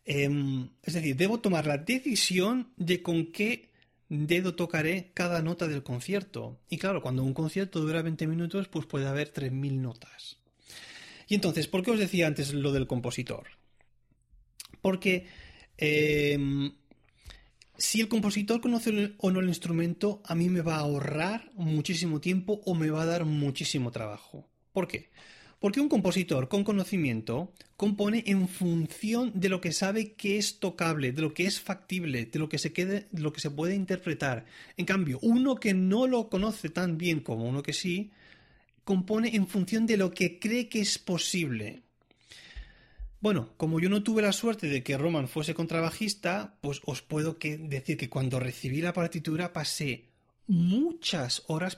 Em, 0.05 0.69
es 0.83 0.93
decir, 0.93 1.15
debo 1.15 1.39
tomar 1.39 1.67
la 1.67 1.77
decisión 1.77 2.71
de 2.77 3.01
con 3.01 3.31
qué 3.31 3.69
dedo 4.09 4.55
tocaré 4.55 5.11
cada 5.13 5.41
nota 5.41 5.67
del 5.67 5.83
concierto. 5.83 6.59
Y 6.69 6.77
claro, 6.77 7.01
cuando 7.01 7.23
un 7.23 7.33
concierto 7.33 7.79
dura 7.79 8.01
20 8.01 8.27
minutos, 8.27 8.67
pues 8.67 8.85
puede 8.85 9.07
haber 9.07 9.31
3.000 9.31 9.81
notas. 9.81 10.37
Y 11.27 11.35
entonces, 11.35 11.67
¿por 11.67 11.81
qué 11.83 11.91
os 11.91 11.99
decía 11.99 12.27
antes 12.27 12.53
lo 12.53 12.73
del 12.73 12.87
compositor? 12.87 13.47
Porque 14.81 15.27
em, 15.77 16.73
si 17.81 17.99
el 17.99 18.07
compositor 18.07 18.61
conoce 18.61 19.15
o 19.17 19.31
no 19.31 19.39
el 19.39 19.47
instrumento, 19.47 20.21
a 20.25 20.35
mí 20.35 20.49
me 20.49 20.61
va 20.61 20.75
a 20.75 20.81
ahorrar 20.81 21.51
muchísimo 21.55 22.21
tiempo 22.21 22.61
o 22.65 22.75
me 22.75 22.91
va 22.91 23.01
a 23.01 23.07
dar 23.07 23.25
muchísimo 23.25 23.89
trabajo. 23.89 24.47
¿Por 24.71 24.87
qué? 24.87 25.09
Porque 25.59 25.81
un 25.81 25.89
compositor 25.89 26.47
con 26.47 26.63
conocimiento 26.63 27.53
compone 27.77 28.23
en 28.27 28.47
función 28.47 29.31
de 29.33 29.49
lo 29.49 29.61
que 29.61 29.71
sabe 29.71 30.13
que 30.13 30.37
es 30.37 30.59
tocable, 30.59 31.11
de 31.11 31.23
lo 31.23 31.33
que 31.33 31.47
es 31.47 31.59
factible, 31.59 32.25
de 32.25 32.39
lo 32.39 32.49
que 32.49 32.59
se 32.59 32.69
de 32.69 33.07
lo 33.13 33.33
que 33.33 33.41
se 33.41 33.49
puede 33.49 33.73
interpretar. 33.73 34.45
En 34.77 34.85
cambio, 34.85 35.17
uno 35.23 35.55
que 35.55 35.73
no 35.73 36.05
lo 36.05 36.29
conoce 36.29 36.69
tan 36.69 36.99
bien 36.99 37.19
como 37.19 37.49
uno 37.49 37.63
que 37.63 37.73
sí, 37.73 38.11
compone 38.83 39.35
en 39.35 39.47
función 39.47 39.87
de 39.87 39.97
lo 39.97 40.11
que 40.11 40.37
cree 40.39 40.69
que 40.69 40.81
es 40.81 40.99
posible. 40.99 41.81
Bueno, 43.21 43.49
como 43.57 43.79
yo 43.79 43.87
no 43.87 44.01
tuve 44.01 44.23
la 44.23 44.31
suerte 44.31 44.67
de 44.67 44.81
que 44.81 44.97
Roman 44.97 45.27
fuese 45.27 45.53
contrabajista, 45.53 46.55
pues 46.59 46.81
os 46.85 47.03
puedo 47.03 47.37
decir 47.39 47.95
que 47.95 48.09
cuando 48.09 48.39
recibí 48.39 48.81
la 48.81 48.93
partitura 48.93 49.53
pasé 49.53 50.05
muchas 50.47 51.43
horas. 51.45 51.77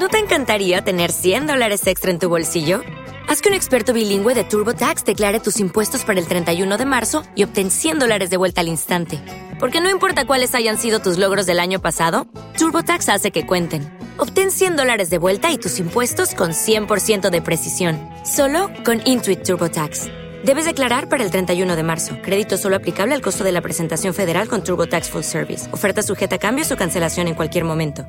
¿No 0.00 0.08
te 0.08 0.18
encantaría 0.18 0.82
tener 0.82 1.12
100 1.12 1.46
dólares 1.46 1.86
extra 1.86 2.10
en 2.10 2.18
tu 2.18 2.30
bolsillo? 2.30 2.80
Haz 3.28 3.42
que 3.42 3.50
un 3.50 3.54
experto 3.54 3.92
bilingüe 3.92 4.34
de 4.34 4.44
TurboTax 4.44 5.04
declare 5.04 5.38
tus 5.38 5.60
impuestos 5.60 6.02
para 6.04 6.18
el 6.18 6.28
31 6.28 6.78
de 6.78 6.86
marzo 6.86 7.22
y 7.34 7.44
obtén 7.44 7.70
100 7.70 7.98
dólares 7.98 8.30
de 8.30 8.38
vuelta 8.38 8.62
al 8.62 8.68
instante. 8.68 9.20
Porque 9.60 9.82
no 9.82 9.90
importa 9.90 10.26
cuáles 10.26 10.54
hayan 10.54 10.78
sido 10.78 11.00
tus 11.00 11.18
logros 11.18 11.44
del 11.44 11.60
año 11.60 11.82
pasado, 11.82 12.26
TurboTax 12.56 13.10
hace 13.10 13.32
que 13.32 13.46
cuenten 13.46 14.03
Obtén 14.16 14.50
100 14.50 14.76
dólares 14.76 15.08
de 15.08 15.18
vuelta 15.18 15.50
y 15.50 15.58
tus 15.58 15.78
impuestos 15.78 16.34
con 16.34 16.50
100% 16.50 17.30
de 17.30 17.40
precisión, 17.42 17.98
solo 18.24 18.70
con 18.84 19.00
Intuit 19.06 19.42
TurboTax. 19.42 20.08
Debes 20.44 20.66
declarar 20.66 21.08
para 21.08 21.24
el 21.24 21.30
31 21.30 21.74
de 21.74 21.82
marzo. 21.82 22.16
Crédito 22.22 22.58
solo 22.58 22.76
aplicable 22.76 23.14
al 23.14 23.22
costo 23.22 23.44
de 23.44 23.52
la 23.52 23.62
presentación 23.62 24.12
federal 24.12 24.48
con 24.48 24.62
TurboTax 24.62 25.08
Full 25.08 25.22
Service. 25.22 25.72
Oferta 25.72 26.02
sujeta 26.02 26.36
a 26.36 26.38
cambios 26.38 26.70
o 26.70 26.76
cancelación 26.76 27.28
en 27.28 27.34
cualquier 27.34 27.64
momento. 27.64 28.06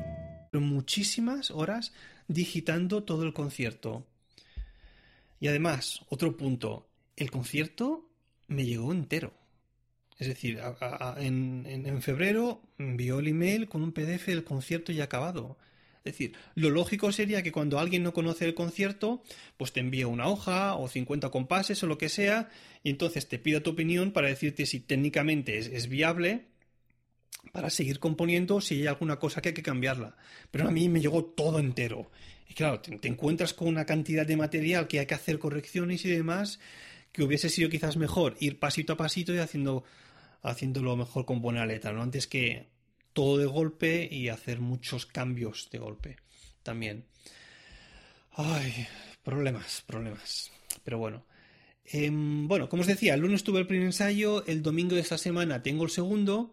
Muchísimas 0.52 1.50
horas 1.50 1.92
digitando 2.28 3.02
todo 3.02 3.24
el 3.24 3.32
concierto. 3.32 4.06
Y 5.40 5.48
además, 5.48 6.02
otro 6.08 6.36
punto, 6.36 6.88
el 7.16 7.30
concierto 7.30 8.08
me 8.48 8.64
llegó 8.64 8.92
entero. 8.92 9.32
Es 10.18 10.28
decir, 10.28 10.60
en, 11.18 11.64
en, 11.66 12.00
febrero 12.00 12.62
envió 12.78 13.18
el 13.18 13.28
email 13.28 13.68
con 13.68 13.82
un 13.82 13.92
PDF 13.92 14.26
del 14.26 14.44
concierto 14.44 14.92
ya 14.92 15.04
acabado. 15.04 15.58
Es 16.06 16.12
decir, 16.12 16.34
lo 16.54 16.70
lógico 16.70 17.10
sería 17.10 17.42
que 17.42 17.50
cuando 17.50 17.80
alguien 17.80 18.04
no 18.04 18.14
conoce 18.14 18.44
el 18.44 18.54
concierto, 18.54 19.24
pues 19.56 19.72
te 19.72 19.80
envíe 19.80 20.04
una 20.04 20.28
hoja 20.28 20.76
o 20.76 20.86
50 20.86 21.30
compases 21.30 21.82
o 21.82 21.88
lo 21.88 21.98
que 21.98 22.08
sea, 22.08 22.48
y 22.84 22.90
entonces 22.90 23.28
te 23.28 23.40
pida 23.40 23.60
tu 23.60 23.70
opinión 23.70 24.12
para 24.12 24.28
decirte 24.28 24.66
si 24.66 24.78
técnicamente 24.78 25.58
es, 25.58 25.88
viable 25.88 26.46
para 27.52 27.70
seguir 27.70 27.98
componiendo 27.98 28.60
si 28.60 28.76
hay 28.76 28.86
alguna 28.86 29.18
cosa 29.18 29.42
que 29.42 29.48
hay 29.48 29.54
que 29.54 29.64
cambiarla. 29.64 30.16
Pero 30.52 30.68
a 30.68 30.70
mí 30.70 30.88
me 30.88 31.00
llegó 31.00 31.24
todo 31.24 31.58
entero. 31.58 32.08
Y 32.48 32.54
claro, 32.54 32.80
te, 32.80 32.96
te, 32.98 33.08
encuentras 33.08 33.52
con 33.52 33.66
una 33.66 33.84
cantidad 33.84 34.24
de 34.24 34.36
material 34.36 34.86
que 34.86 35.00
hay 35.00 35.06
que 35.06 35.14
hacer 35.14 35.40
correcciones 35.40 36.04
y 36.04 36.10
demás, 36.10 36.60
que 37.10 37.24
hubiese 37.24 37.48
sido 37.48 37.68
quizás 37.68 37.96
mejor 37.96 38.36
ir 38.38 38.60
pasito 38.60 38.92
a 38.92 38.96
pasito 38.96 39.34
y 39.34 39.38
haciendo, 39.38 39.82
haciéndolo 40.42 40.96
mejor 40.96 41.24
con 41.24 41.42
buena 41.42 41.66
letra, 41.66 41.92
¿no? 41.92 42.02
Antes 42.02 42.28
que 42.28 42.75
todo 43.16 43.38
de 43.38 43.46
golpe 43.46 44.06
y 44.12 44.28
hacer 44.28 44.60
muchos 44.60 45.06
cambios 45.06 45.70
de 45.72 45.78
golpe 45.78 46.16
también. 46.62 47.06
Ay, 48.32 48.86
problemas, 49.24 49.82
problemas. 49.86 50.50
Pero 50.84 50.98
bueno. 50.98 51.24
Em, 51.86 52.46
bueno, 52.46 52.68
como 52.68 52.82
os 52.82 52.86
decía, 52.86 53.14
el 53.14 53.20
lunes 53.20 53.42
tuve 53.42 53.60
el 53.60 53.66
primer 53.66 53.86
ensayo, 53.86 54.44
el 54.44 54.60
domingo 54.62 54.96
de 54.96 55.00
esta 55.00 55.16
semana 55.16 55.62
tengo 55.62 55.84
el 55.84 55.90
segundo. 55.90 56.52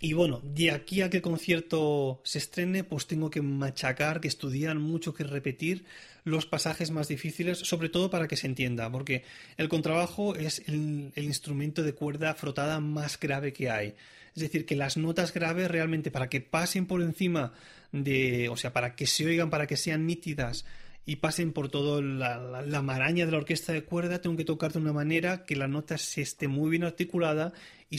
Y 0.00 0.14
bueno, 0.14 0.40
de 0.42 0.72
aquí 0.72 1.00
a 1.00 1.10
que 1.10 1.18
el 1.18 1.22
concierto 1.22 2.20
se 2.24 2.38
estrene, 2.38 2.82
pues 2.82 3.06
tengo 3.06 3.30
que 3.30 3.40
machacar, 3.40 4.20
que 4.20 4.26
estudiar 4.26 4.76
mucho, 4.80 5.14
que 5.14 5.22
repetir 5.22 5.84
los 6.24 6.44
pasajes 6.44 6.90
más 6.90 7.06
difíciles, 7.06 7.58
sobre 7.58 7.88
todo 7.88 8.10
para 8.10 8.26
que 8.26 8.36
se 8.36 8.48
entienda, 8.48 8.90
porque 8.90 9.22
el 9.56 9.68
contrabajo 9.68 10.34
es 10.34 10.64
el 10.66 11.12
instrumento 11.14 11.84
de 11.84 11.94
cuerda 11.94 12.34
frotada 12.34 12.80
más 12.80 13.20
grave 13.20 13.52
que 13.52 13.70
hay. 13.70 13.94
Es 14.34 14.42
decir, 14.42 14.64
que 14.64 14.76
las 14.76 14.96
notas 14.96 15.32
graves 15.34 15.70
realmente 15.70 16.10
para 16.10 16.28
que 16.28 16.40
pasen 16.40 16.86
por 16.86 17.02
encima 17.02 17.52
de, 17.92 18.48
o 18.48 18.56
sea, 18.56 18.72
para 18.72 18.94
que 18.94 19.06
se 19.06 19.26
oigan, 19.26 19.50
para 19.50 19.66
que 19.66 19.76
sean 19.76 20.06
nítidas 20.06 20.64
y 21.04 21.16
pasen 21.16 21.52
por 21.52 21.68
toda 21.68 22.00
la, 22.00 22.82
maraña 22.82 23.26
de 23.26 23.32
la 23.32 23.38
orquesta 23.38 23.72
de 23.72 23.84
cuerda, 23.84 24.20
tengo 24.20 24.36
que 24.36 24.44
tocar 24.44 24.72
de 24.72 24.78
una 24.78 24.92
manera 24.92 25.44
que 25.44 25.56
la 25.56 25.68
nota 25.68 25.98
se 25.98 26.22
esté 26.22 26.48
muy 26.48 26.70
bien 26.70 26.84
articulada 26.84 27.52
y, 27.90 27.96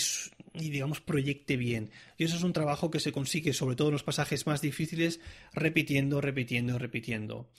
y, 0.53 0.69
digamos, 0.69 1.01
proyecte 1.01 1.57
bien. 1.57 1.91
Y 2.17 2.23
eso 2.23 2.37
es 2.37 2.43
un 2.43 2.53
trabajo 2.53 2.89
que 2.89 3.01
se 3.01 3.11
consigue, 3.11 3.53
sobre 3.53 3.75
todo 3.75 3.89
en 3.89 3.93
los 3.93 4.03
pasajes 4.03 4.47
más 4.47 4.61
difíciles, 4.61 5.19
repitiendo, 5.53 6.21
repitiendo, 6.21 6.79
repitiendo. 6.79 7.49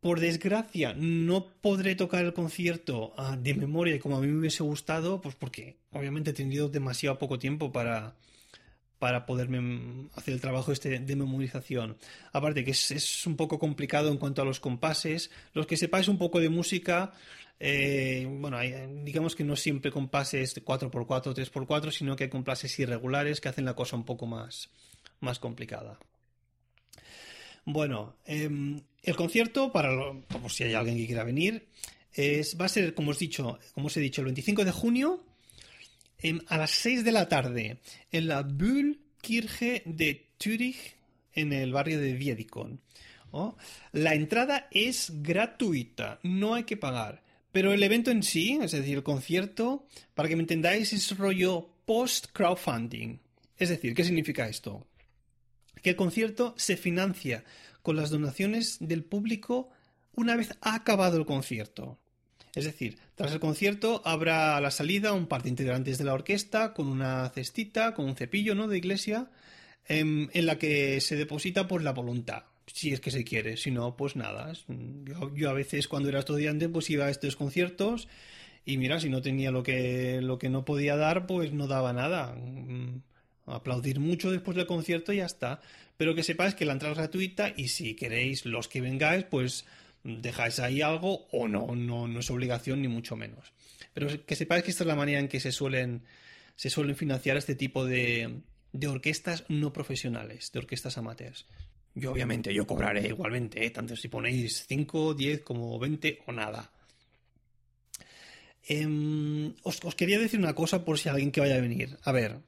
Por 0.00 0.20
desgracia, 0.20 0.94
no 0.96 1.46
podré 1.60 1.96
tocar 1.96 2.24
el 2.24 2.32
concierto 2.32 3.14
ah, 3.16 3.36
de 3.36 3.54
memoria 3.54 3.98
como 3.98 4.16
a 4.16 4.20
mí 4.20 4.28
me 4.28 4.38
hubiese 4.38 4.62
gustado, 4.62 5.20
pues 5.20 5.34
porque 5.34 5.78
obviamente 5.90 6.30
he 6.30 6.34
tenido 6.34 6.68
demasiado 6.68 7.18
poco 7.18 7.38
tiempo 7.38 7.72
para, 7.72 8.14
para 8.98 9.26
poderme 9.26 10.08
hacer 10.14 10.34
el 10.34 10.40
trabajo 10.40 10.72
este 10.72 10.98
de 11.00 11.16
memorización. 11.16 11.96
Aparte 12.32 12.64
que 12.64 12.72
es, 12.72 13.26
un 13.26 13.36
poco 13.36 13.58
complicado 13.58 14.10
en 14.10 14.18
cuanto 14.18 14.42
a 14.42 14.44
los 14.44 14.60
compases. 14.60 15.30
Los 15.52 15.66
que 15.66 15.76
sepáis 15.76 16.08
un 16.08 16.18
poco 16.18 16.40
de 16.40 16.48
música, 16.48 17.12
eh, 17.58 18.26
bueno, 18.28 18.58
digamos 19.04 19.34
que 19.34 19.44
no 19.44 19.56
siempre 19.56 19.90
compases 19.90 20.54
de 20.54 20.64
4x4 20.64 21.34
3x4, 21.34 21.90
sino 21.90 22.16
que 22.16 22.24
hay 22.24 22.30
compases 22.30 22.78
irregulares 22.78 23.40
que 23.40 23.48
hacen 23.48 23.64
la 23.64 23.74
cosa 23.74 23.96
un 23.96 24.04
poco 24.04 24.26
más, 24.26 24.68
más 25.20 25.38
complicada. 25.38 25.98
Bueno, 27.64 28.16
em, 28.24 28.80
el 29.02 29.16
concierto, 29.16 29.72
para 29.72 29.90
por 30.28 30.50
si 30.50 30.64
hay 30.64 30.74
alguien 30.74 30.96
que 30.96 31.06
quiera 31.06 31.24
venir, 31.24 31.66
es, 32.12 32.58
va 32.60 32.66
a 32.66 32.68
ser, 32.68 32.94
como 32.94 33.10
os, 33.10 33.18
dicho, 33.18 33.58
como 33.74 33.86
os 33.86 33.96
he 33.96 34.00
dicho, 34.00 34.20
el 34.20 34.26
25 34.26 34.64
de 34.64 34.72
junio 34.72 35.24
em, 36.18 36.40
a 36.48 36.58
las 36.58 36.70
6 36.72 37.04
de 37.04 37.12
la 37.12 37.28
tarde 37.28 37.78
en 38.10 38.28
la 38.28 38.42
Bühlkirche 38.42 39.82
de 39.84 40.26
Zürich, 40.42 40.96
en 41.34 41.52
el 41.52 41.72
barrio 41.72 42.00
de 42.00 42.14
Wiedikon. 42.14 42.80
La 43.92 44.14
entrada 44.14 44.68
es 44.70 45.12
gratuita, 45.22 46.18
no 46.22 46.54
hay 46.54 46.64
que 46.64 46.76
pagar. 46.76 47.22
Pero 47.52 47.72
el 47.72 47.82
evento 47.82 48.10
en 48.10 48.22
sí, 48.22 48.58
es 48.60 48.72
decir, 48.72 48.96
el 48.96 49.02
concierto, 49.02 49.86
para 50.14 50.28
que 50.28 50.36
me 50.36 50.42
entendáis, 50.42 50.92
es 50.92 51.16
rollo 51.16 51.70
post-crowdfunding. 51.84 53.20
Es 53.56 53.68
decir, 53.68 53.94
¿qué 53.94 54.04
significa 54.04 54.48
esto? 54.48 54.86
que 55.82 55.90
el 55.90 55.96
concierto 55.96 56.54
se 56.56 56.76
financia 56.76 57.44
con 57.88 57.96
las 57.96 58.10
donaciones 58.10 58.76
del 58.80 59.02
público 59.02 59.70
una 60.14 60.36
vez 60.36 60.50
ha 60.60 60.74
acabado 60.74 61.16
el 61.16 61.24
concierto. 61.24 61.98
Es 62.54 62.66
decir, 62.66 62.98
tras 63.14 63.32
el 63.32 63.40
concierto 63.40 64.02
habrá 64.04 64.58
a 64.58 64.60
la 64.60 64.70
salida 64.70 65.14
un 65.14 65.26
par 65.26 65.42
de 65.42 65.48
integrantes 65.48 65.96
de 65.96 66.04
la 66.04 66.12
orquesta 66.12 66.74
con 66.74 66.88
una 66.88 67.30
cestita, 67.30 67.94
con 67.94 68.04
un 68.04 68.14
cepillo 68.14 68.54
¿no? 68.54 68.68
de 68.68 68.76
iglesia, 68.76 69.30
en, 69.86 70.28
la 70.34 70.58
que 70.58 71.00
se 71.00 71.16
deposita 71.16 71.66
por 71.66 71.82
la 71.82 71.94
voluntad, 71.94 72.42
si 72.66 72.92
es 72.92 73.00
que 73.00 73.10
se 73.10 73.24
quiere, 73.24 73.56
si 73.56 73.70
no, 73.70 73.96
pues 73.96 74.16
nada. 74.16 74.52
Yo, 75.04 75.34
yo, 75.34 75.48
a 75.48 75.54
veces 75.54 75.88
cuando 75.88 76.10
era 76.10 76.18
estudiante 76.18 76.68
pues 76.68 76.90
iba 76.90 77.06
a 77.06 77.10
estos 77.10 77.36
conciertos 77.36 78.06
y 78.66 78.76
mira, 78.76 79.00
si 79.00 79.08
no 79.08 79.22
tenía 79.22 79.50
lo 79.50 79.62
que, 79.62 80.20
lo 80.20 80.38
que 80.38 80.50
no 80.50 80.66
podía 80.66 80.96
dar, 80.96 81.26
pues 81.26 81.54
no 81.54 81.68
daba 81.68 81.94
nada 81.94 82.36
aplaudir 83.52 84.00
mucho 84.00 84.30
después 84.30 84.56
del 84.56 84.66
concierto 84.66 85.12
y 85.12 85.18
ya 85.18 85.26
está. 85.26 85.60
Pero 85.96 86.14
que 86.14 86.22
sepáis 86.22 86.54
que 86.54 86.64
la 86.64 86.72
entrada 86.72 86.92
es 86.92 86.98
gratuita 86.98 87.52
y 87.56 87.68
si 87.68 87.94
queréis 87.94 88.44
los 88.44 88.68
que 88.68 88.80
vengáis, 88.80 89.24
pues 89.24 89.64
dejáis 90.04 90.60
ahí 90.60 90.80
algo 90.80 91.26
o 91.32 91.48
no, 91.48 91.74
no, 91.74 92.06
no 92.06 92.20
es 92.20 92.30
obligación 92.30 92.82
ni 92.82 92.88
mucho 92.88 93.16
menos. 93.16 93.52
Pero 93.94 94.24
que 94.24 94.36
sepáis 94.36 94.62
que 94.62 94.70
esta 94.70 94.84
es 94.84 94.88
la 94.88 94.94
manera 94.94 95.18
en 95.18 95.28
que 95.28 95.40
se 95.40 95.52
suelen, 95.52 96.02
se 96.56 96.70
suelen 96.70 96.96
financiar 96.96 97.36
este 97.36 97.54
tipo 97.54 97.84
de, 97.84 98.42
de 98.72 98.88
orquestas 98.88 99.44
no 99.48 99.72
profesionales, 99.72 100.52
de 100.52 100.58
orquestas 100.60 100.98
amateurs. 100.98 101.46
Yo 101.94 102.12
obviamente, 102.12 102.54
yo 102.54 102.66
cobraré 102.66 103.08
igualmente, 103.08 103.64
¿eh? 103.64 103.70
tanto 103.70 103.96
si 103.96 104.08
ponéis 104.08 104.66
5, 104.68 105.14
10 105.14 105.42
como 105.42 105.78
20 105.78 106.22
o 106.26 106.32
nada. 106.32 106.70
Em, 108.68 109.54
os, 109.62 109.82
os, 109.82 109.94
quería 109.94 110.20
decir 110.20 110.38
una 110.38 110.54
cosa 110.54 110.84
por 110.84 110.98
si 110.98 111.08
alguien 111.08 111.32
que 111.32 111.40
vaya 111.40 111.56
a 111.56 111.60
venir. 111.60 111.98
A 112.02 112.12
ver, 112.12 112.38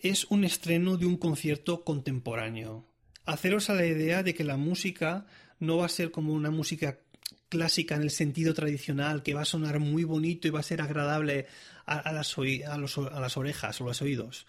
es 0.00 0.24
un 0.26 0.44
estreno 0.44 0.96
de 0.96 1.06
un 1.06 1.16
concierto 1.16 1.84
contemporáneo. 1.84 2.86
Haceros 3.24 3.70
a 3.70 3.74
la 3.74 3.86
idea 3.86 4.22
de 4.22 4.34
que 4.34 4.44
la 4.44 4.56
música 4.56 5.26
no 5.58 5.78
va 5.78 5.86
a 5.86 5.90
ser 5.90 6.10
como 6.10 6.32
una 6.32 6.50
música 6.50 7.00
clásica 7.48 7.94
en 7.94 8.02
el 8.02 8.10
sentido 8.10 8.54
tradicional, 8.54 9.22
que 9.22 9.34
va 9.34 9.42
a 9.42 9.46
sonar 9.46 9.78
muy 9.78 10.04
bonito 10.04 10.48
y 10.48 10.50
va 10.50 10.60
a 10.60 10.64
ser 10.64 10.82
agradable 10.82 11.46
a, 11.86 12.12
las, 12.12 12.36
a, 12.38 13.20
las, 13.20 13.36
orejas 13.36 13.80
o 13.80 13.84
los 13.84 14.02
oídos. 14.02 14.46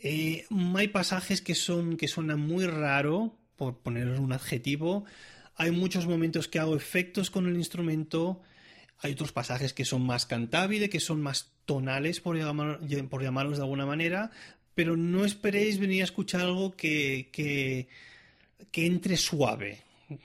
Eh, 0.00 0.46
hay 0.76 0.88
pasajes 0.88 1.42
que, 1.42 1.54
son, 1.54 1.96
que 1.96 2.08
suenan 2.08 2.40
muy 2.40 2.66
raro, 2.66 3.36
por 3.56 3.78
poner 3.78 4.08
un 4.20 4.32
adjetivo. 4.32 5.04
Hay 5.56 5.72
muchos 5.72 6.06
momentos 6.06 6.48
que 6.48 6.60
hago 6.60 6.76
efectos 6.76 7.30
con 7.30 7.46
el 7.46 7.56
instrumento. 7.56 8.40
Hay 9.00 9.12
otros 9.12 9.32
pasajes 9.32 9.74
que 9.74 9.84
son 9.84 10.06
más 10.06 10.26
cantabile, 10.26 10.88
que 10.88 11.00
son 11.00 11.20
más 11.20 11.52
tonales, 11.66 12.20
por, 12.20 12.38
por 13.10 13.22
llamarlos 13.22 13.58
de 13.58 13.64
alguna 13.64 13.84
manera, 13.84 14.30
pero 14.78 14.96
no 14.96 15.24
esperéis 15.24 15.80
venir 15.80 16.02
a 16.02 16.04
escuchar 16.04 16.42
algo 16.42 16.76
que, 16.76 17.30
que, 17.32 18.86
entre 18.86 19.16
suave, 19.16 19.82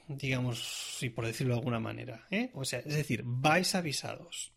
digamos, 0.08 0.96
si 1.00 1.10
por 1.10 1.26
decirlo 1.26 1.56
de 1.56 1.60
alguna 1.60 1.80
manera. 1.80 2.28
¿eh? 2.30 2.52
O 2.54 2.64
sea, 2.64 2.78
es 2.86 2.94
decir, 2.94 3.24
vais 3.26 3.74
avisados. 3.74 4.52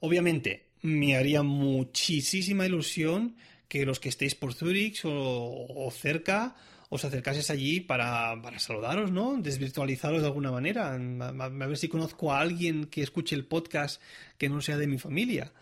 Obviamente, 0.00 0.70
me 0.82 1.14
haría 1.14 1.44
muchísima 1.44 2.66
ilusión 2.66 3.36
que 3.68 3.86
los 3.86 4.00
que 4.00 4.08
estéis 4.08 4.34
por 4.34 4.52
Zurich 4.52 5.02
o, 5.04 5.88
cerca 5.92 6.56
os 6.88 7.04
acercases 7.04 7.50
allí 7.50 7.78
para, 7.78 8.42
para, 8.42 8.58
saludaros, 8.58 9.12
¿no? 9.12 9.36
Desvirtualizaros 9.36 10.22
de 10.22 10.26
alguna 10.26 10.50
manera. 10.50 10.92
A, 10.92 11.48
ver 11.50 11.78
si 11.78 11.86
conozco 11.86 12.32
a 12.32 12.40
alguien 12.40 12.86
que 12.86 13.02
escuche 13.02 13.36
el 13.36 13.46
podcast 13.46 14.02
que 14.38 14.48
no 14.48 14.60
sea 14.60 14.76
de 14.76 14.88
mi 14.88 14.98
familia. 14.98 15.52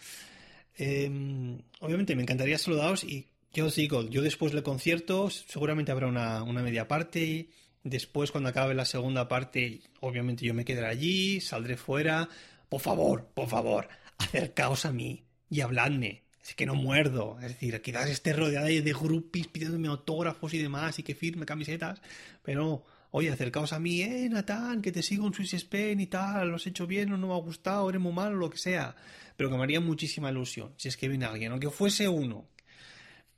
Em, 0.74 1.58
obviamente 1.80 2.16
me 2.16 2.22
encantaría 2.22 2.56
saludaros 2.56 3.04
y 3.04 3.26
yo 3.52 3.66
os 3.66 3.74
digo, 3.74 4.08
yo 4.08 4.22
después 4.22 4.52
del 4.52 4.62
concierto 4.62 5.28
seguramente 5.28 5.92
habrá 5.92 6.06
una, 6.06 6.62
media 6.62 6.88
parte. 6.88 7.50
Después, 7.84 8.30
cuando 8.30 8.48
acabe 8.48 8.74
la 8.74 8.84
segunda 8.84 9.28
parte, 9.28 9.82
obviamente 10.00 10.46
yo 10.46 10.54
me 10.54 10.64
quedaré 10.64 10.86
allí, 10.86 11.40
saldré 11.40 11.76
fuera. 11.76 12.28
Por 12.68 12.80
favor, 12.80 13.26
por 13.34 13.48
favor, 13.48 13.88
acercaos 14.18 14.86
a 14.86 14.92
mí 14.92 15.24
y 15.50 15.60
habladme. 15.60 16.24
es 16.42 16.54
que 16.54 16.64
no 16.64 16.74
muerdo. 16.74 17.38
Es 17.42 17.48
decir, 17.48 17.82
quizás 17.82 18.08
esté 18.08 18.32
rodeada 18.32 18.66
de 18.66 18.92
groupies 18.92 19.48
pidiéndome 19.48 19.88
autógrafos 19.88 20.54
y 20.54 20.58
demás 20.58 20.98
y 20.98 21.02
que 21.02 21.14
firme 21.14 21.44
camisetas, 21.44 22.00
pero 22.42 22.84
oye, 23.10 23.30
acercaos 23.30 23.74
a 23.74 23.78
mí, 23.78 24.00
eh, 24.00 24.28
Natán, 24.30 24.80
que 24.80 24.92
te 24.92 25.02
sigo 25.02 25.26
en 25.26 25.34
Swiss 25.34 25.54
Spain 25.54 26.00
y 26.00 26.06
tal, 26.06 26.48
lo 26.48 26.56
has 26.56 26.66
hecho 26.66 26.86
bien 26.86 27.12
o 27.12 27.18
no 27.18 27.28
me 27.28 27.34
ha 27.34 27.38
gustado, 27.38 27.88
eres 27.90 28.00
muy 28.00 28.12
malo, 28.12 28.36
lo 28.36 28.48
que 28.48 28.58
sea. 28.58 28.96
Pero 29.36 29.50
que 29.50 29.56
me 29.56 29.62
haría 29.62 29.80
muchísima 29.80 30.30
ilusión 30.30 30.72
si 30.76 30.88
es 30.88 30.96
que 30.96 31.08
viene 31.08 31.26
alguien, 31.26 31.52
aunque 31.52 31.70
fuese 31.70 32.08
uno. 32.08 32.48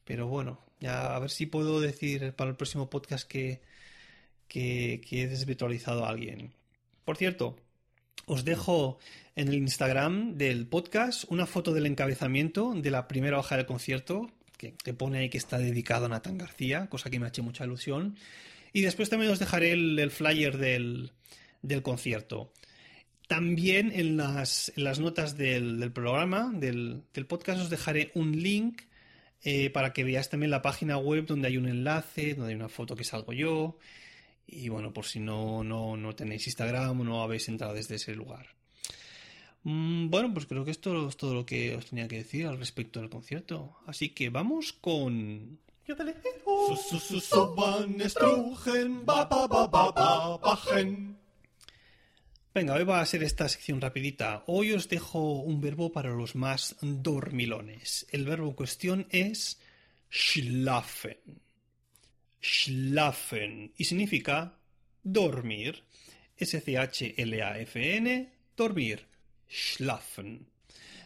Pero 0.04 0.26
bueno, 0.26 0.60
ya 0.80 1.14
a 1.14 1.18
ver 1.18 1.30
si 1.30 1.46
puedo 1.46 1.80
decir 1.80 2.32
para 2.34 2.50
el 2.50 2.56
próximo 2.56 2.90
podcast 2.90 3.26
que, 3.28 3.62
que, 4.48 5.00
que 5.08 5.22
he 5.22 5.28
desvirtualizado 5.28 6.04
a 6.04 6.10
alguien. 6.10 6.52
Por 7.04 7.16
cierto, 7.16 7.56
os 8.26 8.44
dejo 8.44 8.98
en 9.36 9.48
el 9.48 9.54
Instagram 9.54 10.36
del 10.36 10.66
podcast 10.66 11.24
una 11.28 11.46
foto 11.46 11.72
del 11.72 11.86
encabezamiento 11.86 12.72
de 12.74 12.90
la 12.90 13.08
primera 13.08 13.38
hoja 13.38 13.56
del 13.56 13.66
concierto, 13.66 14.30
que, 14.56 14.72
te 14.82 14.94
pone 14.94 15.18
ahí 15.18 15.28
que 15.28 15.38
está 15.38 15.58
dedicado 15.58 16.06
a 16.06 16.08
Nathan 16.08 16.38
García, 16.38 16.86
cosa 16.88 17.10
que 17.10 17.18
me 17.18 17.26
ha 17.26 17.28
hecho 17.28 17.42
mucha 17.42 17.64
ilusión. 17.64 18.16
Y 18.72 18.82
después 18.82 19.10
también 19.10 19.30
os 19.30 19.38
dejaré 19.38 19.72
el, 19.72 20.10
flyer 20.10 20.56
del, 20.56 21.12
concierto. 21.82 22.52
También 23.28 23.92
en 23.94 24.16
las, 24.16 24.72
notas 24.98 25.36
del, 25.36 25.90
programa, 25.92 26.50
del, 26.54 27.04
podcast, 27.28 27.60
os 27.60 27.70
dejaré 27.70 28.10
un 28.14 28.40
link 28.40 28.82
eh, 29.44 29.70
para 29.70 29.92
que 29.92 30.04
veáis 30.04 30.28
también 30.30 30.50
la 30.50 30.62
página 30.62 30.96
web 30.96 31.26
donde 31.26 31.48
hay 31.48 31.58
un 31.58 31.68
enlace, 31.68 32.34
donde 32.34 32.52
hay 32.52 32.56
una 32.56 32.70
foto 32.70 32.96
que 32.96 33.04
salgo 33.04 33.32
yo. 33.32 33.78
Y 34.46 34.68
bueno, 34.68 34.92
por 34.92 35.04
si 35.04 35.20
no, 35.20 35.62
no, 35.62 35.96
no 35.96 36.14
tenéis 36.14 36.46
Instagram 36.46 37.00
o 37.00 37.04
no 37.04 37.22
habéis 37.22 37.48
entrado 37.48 37.74
desde 37.74 37.96
ese 37.96 38.14
lugar. 38.14 38.46
Mm, 39.64 40.10
bueno, 40.10 40.32
pues 40.32 40.46
creo 40.46 40.64
que 40.64 40.70
esto 40.70 41.08
es 41.08 41.16
todo 41.16 41.34
lo 41.34 41.46
que 41.46 41.74
os 41.76 41.86
tenía 41.86 42.08
que 42.08 42.16
decir 42.16 42.46
al 42.46 42.58
respecto 42.58 43.00
del 43.00 43.10
concierto. 43.10 43.76
Así 43.86 44.10
que 44.10 44.30
vamos 44.30 44.72
con 44.72 45.58
Venga, 52.54 52.74
hoy 52.74 52.84
va 52.84 53.00
a 53.00 53.06
ser 53.06 53.24
esta 53.24 53.48
sección 53.48 53.80
rapidita. 53.80 54.44
Hoy 54.46 54.70
os 54.70 54.88
dejo 54.88 55.40
un 55.40 55.60
verbo 55.60 55.90
para 55.90 56.10
los 56.10 56.36
más 56.36 56.76
dormilones. 56.80 58.06
El 58.12 58.24
verbo 58.24 58.46
en 58.46 58.54
cuestión 58.54 59.08
es 59.10 59.58
schlafen. 60.08 61.18
Schlafen. 62.40 63.72
Y 63.76 63.86
significa 63.86 64.56
dormir. 65.02 65.82
S-C-H-L-A-F-N. 66.36 68.32
Dormir. 68.56 69.04
Schlafen. 69.48 70.46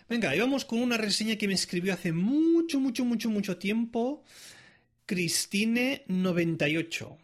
Venga, 0.06 0.36
y 0.36 0.40
vamos 0.40 0.66
con 0.66 0.82
una 0.82 0.98
reseña 0.98 1.36
que 1.36 1.48
me 1.48 1.54
escribió 1.54 1.94
hace 1.94 2.12
mucho, 2.12 2.78
mucho, 2.78 3.06
mucho, 3.06 3.30
mucho 3.30 3.56
tiempo 3.56 4.22
Cristine98, 5.06 7.16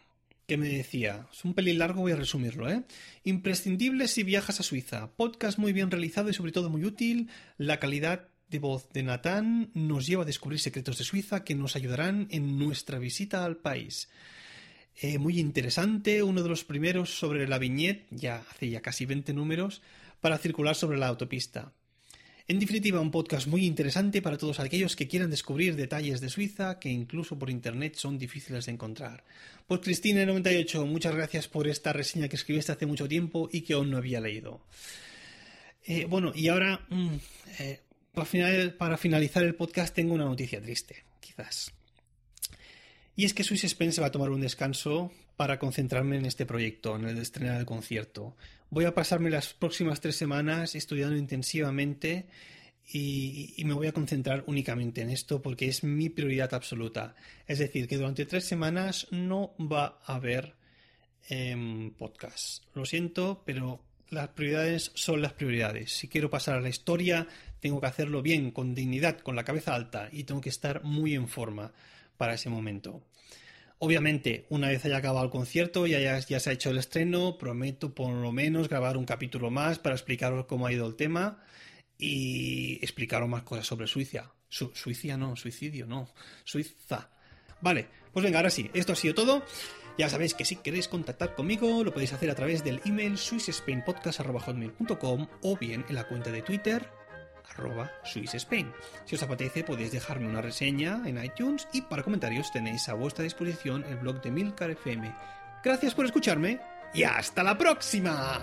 que 0.46 0.56
me 0.56 0.68
decía, 0.68 1.26
es 1.32 1.44
un 1.44 1.54
pelín 1.54 1.78
largo, 1.78 2.02
voy 2.02 2.12
a 2.12 2.16
resumirlo, 2.16 2.70
¿eh? 2.70 2.84
Imprescindible 3.24 4.08
si 4.08 4.22
viajas 4.22 4.60
a 4.60 4.62
Suiza. 4.62 5.10
Podcast 5.16 5.58
muy 5.58 5.72
bien 5.72 5.90
realizado 5.90 6.30
y 6.30 6.34
sobre 6.34 6.52
todo 6.52 6.70
muy 6.70 6.84
útil. 6.84 7.30
La 7.56 7.78
calidad 7.78 8.28
de 8.48 8.58
voz 8.58 8.88
de 8.90 9.02
Natán 9.02 9.70
nos 9.74 10.06
lleva 10.06 10.22
a 10.22 10.26
descubrir 10.26 10.60
secretos 10.60 10.98
de 10.98 11.04
Suiza 11.04 11.44
que 11.44 11.54
nos 11.54 11.76
ayudarán 11.76 12.28
en 12.30 12.58
nuestra 12.58 12.98
visita 12.98 13.44
al 13.44 13.56
país. 13.56 14.08
Eh, 15.00 15.18
muy 15.18 15.40
interesante, 15.40 16.22
uno 16.22 16.42
de 16.42 16.48
los 16.48 16.64
primeros 16.64 17.18
sobre 17.18 17.48
la 17.48 17.58
viñeta, 17.58 18.04
ya 18.10 18.44
hace 18.50 18.68
ya 18.70 18.80
casi 18.80 19.06
20 19.06 19.32
números, 19.32 19.82
para 20.20 20.38
circular 20.38 20.76
sobre 20.76 20.98
la 20.98 21.08
autopista. 21.08 21.72
En 22.46 22.58
definitiva, 22.58 23.00
un 23.00 23.10
podcast 23.10 23.46
muy 23.46 23.64
interesante 23.64 24.20
para 24.20 24.36
todos 24.36 24.60
aquellos 24.60 24.96
que 24.96 25.08
quieran 25.08 25.30
descubrir 25.30 25.76
detalles 25.76 26.20
de 26.20 26.28
Suiza 26.28 26.78
que 26.78 26.90
incluso 26.90 27.38
por 27.38 27.48
internet 27.48 27.94
son 27.96 28.18
difíciles 28.18 28.66
de 28.66 28.72
encontrar. 28.72 29.24
Pues 29.66 29.80
Cristina98, 29.80 30.84
muchas 30.84 31.14
gracias 31.14 31.48
por 31.48 31.66
esta 31.66 31.94
reseña 31.94 32.28
que 32.28 32.36
escribiste 32.36 32.72
hace 32.72 32.84
mucho 32.84 33.08
tiempo 33.08 33.48
y 33.50 33.62
que 33.62 33.72
aún 33.72 33.90
no 33.90 33.96
había 33.96 34.20
leído. 34.20 34.60
Eh, 35.86 36.04
bueno, 36.04 36.32
y 36.34 36.48
ahora, 36.48 36.84
mm, 36.90 37.14
eh, 37.60 37.80
para, 38.76 38.98
finalizar 38.98 39.42
el 39.42 39.54
podcast, 39.54 39.94
tengo 39.94 40.12
una 40.12 40.26
noticia 40.26 40.60
triste, 40.60 41.02
quizás. 41.20 41.72
Y 43.16 43.24
es 43.24 43.32
que 43.32 43.42
Swiss 43.42 43.64
Spain 43.64 43.92
se 43.92 44.02
va 44.02 44.08
a 44.08 44.12
tomar 44.12 44.28
un 44.28 44.42
descanso 44.42 45.12
para 45.36 45.58
concentrarme 45.58 46.16
en 46.16 46.26
este 46.26 46.46
proyecto, 46.46 46.96
en 46.96 47.06
el 47.06 47.16
de 47.16 47.22
estrenar 47.22 47.58
el 47.58 47.66
concierto. 47.66 48.36
Voy 48.70 48.84
a 48.84 48.94
pasarme 48.94 49.30
las 49.30 49.54
próximas 49.54 50.00
tres 50.00 50.16
semanas 50.16 50.74
estudiando 50.74 51.16
intensivamente 51.16 52.26
y, 52.92 53.62
me 53.64 53.74
voy 53.74 53.86
a 53.86 53.92
concentrar 53.92 54.44
únicamente 54.46 55.00
en 55.00 55.10
esto 55.10 55.40
porque 55.40 55.68
es 55.68 55.84
mi 55.84 56.08
prioridad 56.10 56.52
absoluta. 56.54 57.14
Es 57.46 57.58
decir, 57.58 57.88
que 57.88 57.96
durante 57.96 58.26
tres 58.26 58.44
semanas 58.44 59.06
no 59.10 59.54
va 59.58 59.98
a 60.04 60.16
haber 60.16 60.54
em, 61.28 61.92
podcast. 61.92 62.64
Lo 62.74 62.84
siento, 62.84 63.42
pero 63.46 63.80
las 64.10 64.28
prioridades 64.28 64.92
son 64.94 65.22
las 65.22 65.32
prioridades. 65.32 65.92
Si 65.92 66.08
quiero 66.08 66.30
pasar 66.30 66.58
a 66.58 66.60
la 66.60 66.68
historia, 66.68 67.26
tengo 67.60 67.80
que 67.80 67.86
hacerlo 67.86 68.22
bien, 68.22 68.50
con 68.50 68.74
dignidad, 68.74 69.18
con 69.20 69.34
la 69.34 69.44
cabeza 69.44 69.74
alta 69.74 70.08
y 70.12 70.24
tengo 70.24 70.40
que 70.40 70.50
estar 70.50 70.84
muy 70.84 71.14
en 71.14 71.28
forma 71.28 71.72
para 72.16 72.34
ese 72.34 72.50
momento. 72.50 73.02
Obviamente, 73.78 74.46
una 74.48 74.68
vez 74.68 74.84
haya 74.84 74.98
acabado 74.98 75.24
el 75.24 75.30
concierto, 75.30 75.86
ya, 75.86 75.98
ya, 75.98 76.40
se 76.40 76.50
ha 76.50 76.52
hecho 76.52 76.70
el 76.70 76.78
estreno, 76.78 77.38
prometo 77.38 77.94
por 77.94 78.12
lo 78.12 78.32
menos 78.32 78.68
grabar 78.68 78.96
un 78.96 79.04
capítulo 79.04 79.50
más 79.50 79.78
para 79.78 79.94
explicaros 79.94 80.46
cómo 80.46 80.66
ha 80.66 80.72
ido 80.72 80.86
el 80.86 80.96
tema 80.96 81.42
y 81.98 82.78
explicaros 82.82 83.28
más 83.28 83.42
cosas 83.42 83.66
sobre 83.66 83.86
Suiza. 83.86 84.32
Suiza 84.48 85.16
no, 85.16 85.36
suicidio 85.36 85.86
no, 85.86 86.12
Suiza. 86.44 87.10
Vale, 87.60 87.88
pues 88.12 88.24
venga, 88.24 88.38
ahora 88.38 88.50
sí, 88.50 88.70
esto 88.74 88.92
ha 88.92 88.96
sido 88.96 89.14
todo. 89.14 89.44
Ya 89.98 90.08
sabéis 90.08 90.34
que 90.34 90.44
si 90.44 90.56
queréis 90.56 90.88
contactar 90.88 91.34
conmigo 91.34 91.84
lo 91.84 91.92
podéis 91.92 92.12
hacer 92.12 92.30
a 92.30 92.34
través 92.34 92.64
del 92.64 92.80
email 92.84 93.16
swissspainpodcast.com 93.16 95.26
o 95.42 95.56
bien 95.56 95.84
en 95.88 95.94
la 95.94 96.08
cuenta 96.08 96.30
de 96.30 96.42
Twitter 96.42 96.88
arroba. 97.48 97.90
Si 98.04 98.24
os 99.14 99.22
apetece 99.22 99.64
podéis 99.64 99.92
dejarme 99.92 100.28
una 100.28 100.42
reseña 100.42 101.02
en 101.06 101.22
iTunes 101.22 101.68
y 101.72 101.82
para 101.82 102.02
comentarios 102.02 102.52
tenéis 102.52 102.88
a 102.88 102.94
vuestra 102.94 103.24
disposición 103.24 103.84
el 103.84 103.96
blog 103.96 104.20
de 104.22 104.30
Milcar 104.30 104.70
FM. 104.70 105.14
Gracias 105.62 105.94
por 105.94 106.04
escucharme 106.04 106.60
y 106.92 107.04
hasta 107.04 107.42
la 107.42 107.56
próxima. 107.56 108.40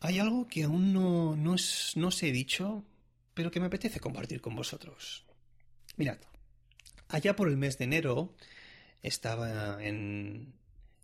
Hay 0.00 0.18
algo 0.18 0.48
que 0.48 0.64
aún 0.64 0.94
no, 0.94 1.36
no, 1.36 1.56
no 1.96 2.08
os 2.08 2.22
he 2.22 2.32
dicho, 2.32 2.82
pero 3.34 3.50
que 3.50 3.60
me 3.60 3.66
apetece 3.66 4.00
compartir 4.00 4.40
con 4.40 4.56
vosotros. 4.56 5.27
Mirad, 5.98 6.18
allá 7.08 7.34
por 7.34 7.48
el 7.48 7.56
mes 7.56 7.76
de 7.76 7.84
enero 7.84 8.34
estaba 9.02 9.84
en, 9.84 10.54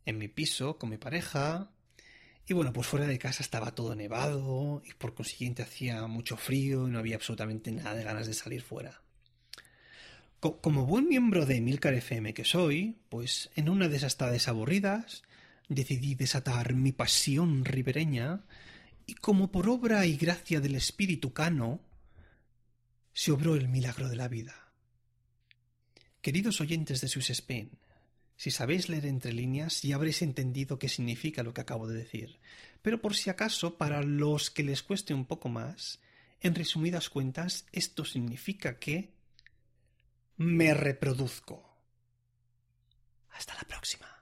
en 0.06 0.18
mi 0.18 0.28
piso 0.28 0.78
con 0.78 0.88
mi 0.88 0.98
pareja 0.98 1.68
y 2.46 2.54
bueno, 2.54 2.72
pues 2.72 2.86
fuera 2.86 3.06
de 3.06 3.18
casa 3.18 3.42
estaba 3.42 3.74
todo 3.74 3.96
nevado 3.96 4.82
y 4.84 4.94
por 4.94 5.14
consiguiente 5.14 5.62
hacía 5.62 6.06
mucho 6.06 6.36
frío 6.36 6.86
y 6.86 6.90
no 6.90 7.00
había 7.00 7.16
absolutamente 7.16 7.72
nada 7.72 7.94
de 7.94 8.04
ganas 8.04 8.28
de 8.28 8.34
salir 8.34 8.62
fuera. 8.62 9.02
como 10.38 10.86
buen 10.86 11.08
miembro 11.08 11.44
de 11.44 11.60
Milcar 11.60 11.94
FM 11.94 12.32
que 12.32 12.44
soy, 12.44 12.96
pues 13.08 13.50
en 13.56 13.68
una 13.68 13.88
de 13.88 13.96
esas 13.96 14.16
tardes 14.16 14.46
aburridas 14.46 15.24
decidí 15.68 16.14
desatar 16.14 16.74
mi 16.74 16.92
pasión 16.92 17.64
ribereña 17.64 18.44
y 19.06 19.14
como 19.14 19.50
por 19.50 19.68
obra 19.68 20.06
y 20.06 20.16
gracia 20.16 20.60
del 20.60 20.76
espíritu 20.76 21.32
cano 21.32 21.80
se 23.12 23.32
obró 23.32 23.54
el 23.56 23.68
milagro 23.68 24.08
de 24.08 24.16
la 24.16 24.28
vida. 24.28 24.63
Queridos 26.24 26.62
oyentes 26.62 27.02
de 27.02 27.08
Swiss 27.08 27.28
Spain, 27.28 27.70
si 28.38 28.50
sabéis 28.50 28.88
leer 28.88 29.04
entre 29.04 29.30
líneas 29.30 29.82
ya 29.82 29.96
habréis 29.96 30.22
entendido 30.22 30.78
qué 30.78 30.88
significa 30.88 31.42
lo 31.42 31.52
que 31.52 31.60
acabo 31.60 31.86
de 31.86 31.98
decir, 31.98 32.38
pero 32.80 33.02
por 33.02 33.14
si 33.14 33.28
acaso, 33.28 33.76
para 33.76 34.00
los 34.00 34.50
que 34.50 34.62
les 34.62 34.82
cueste 34.82 35.12
un 35.12 35.26
poco 35.26 35.50
más, 35.50 36.00
en 36.40 36.54
resumidas 36.54 37.10
cuentas, 37.10 37.66
esto 37.72 38.06
significa 38.06 38.78
que 38.78 39.12
me 40.38 40.72
reproduzco. 40.72 41.62
Hasta 43.32 43.54
la 43.56 43.64
próxima. 43.64 44.13